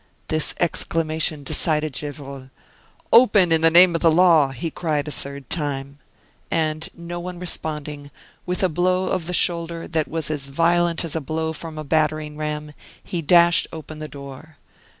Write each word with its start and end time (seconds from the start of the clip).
This 0.29 0.55
exclamation 0.59 1.43
decided 1.43 1.93
Gevrol. 1.93 2.49
"Open, 3.13 3.51
in 3.51 3.61
the 3.61 3.69
name 3.69 3.93
of 3.93 4.01
the 4.01 4.09
law!" 4.09 4.47
he 4.49 4.71
cried 4.71 5.07
a 5.07 5.11
third 5.11 5.47
time. 5.47 5.99
And 6.49 6.89
no 6.97 7.19
one 7.19 7.37
responding, 7.37 8.09
with 8.47 8.63
a 8.63 8.67
blow 8.67 9.09
of 9.09 9.27
the 9.27 9.33
shoulder 9.35 9.87
that 9.87 10.07
was 10.07 10.31
as 10.31 10.47
violent 10.47 11.05
as 11.05 11.15
a 11.15 11.21
blow 11.21 11.53
from 11.53 11.77
a 11.77 11.83
battering 11.83 12.35
ram, 12.35 12.73
he 13.03 13.21
dashed 13.21 13.67
open 13.71 13.99
the 13.99 14.07
door. 14.07 14.57